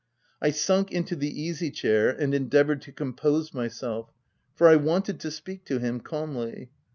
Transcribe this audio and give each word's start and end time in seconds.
I 0.41 0.49
sunk 0.49 0.91
into 0.91 1.15
the 1.15 1.29
easy 1.29 1.69
chair 1.69 2.09
and 2.09 2.33
endeavoured 2.33 2.81
to 2.81 2.91
compose 2.91 3.53
myself, 3.53 4.11
for 4.55 4.67
I 4.67 4.75
wanted 4.75 5.19
to 5.19 5.29
speak 5.29 5.63
to 5.65 5.77
him 5.77 5.99
calmly. 5.99 6.71